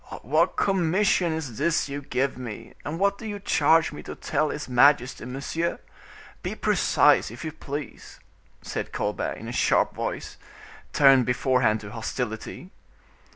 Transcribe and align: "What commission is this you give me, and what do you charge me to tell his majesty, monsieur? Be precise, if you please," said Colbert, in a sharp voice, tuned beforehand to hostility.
"What 0.23 0.55
commission 0.55 1.31
is 1.31 1.59
this 1.59 1.87
you 1.87 2.01
give 2.01 2.35
me, 2.35 2.73
and 2.83 2.97
what 2.97 3.19
do 3.19 3.27
you 3.27 3.37
charge 3.39 3.91
me 3.91 4.01
to 4.01 4.15
tell 4.15 4.49
his 4.49 4.67
majesty, 4.67 5.25
monsieur? 5.25 5.77
Be 6.41 6.55
precise, 6.55 7.29
if 7.29 7.45
you 7.45 7.51
please," 7.51 8.19
said 8.63 8.93
Colbert, 8.93 9.33
in 9.37 9.47
a 9.47 9.51
sharp 9.51 9.93
voice, 9.93 10.37
tuned 10.91 11.27
beforehand 11.27 11.81
to 11.81 11.91
hostility. 11.91 12.71